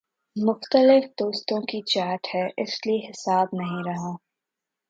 [0.35, 4.11] مختلف دوستوں کی چیٹ ہے اس لیے حساب نہیں رہا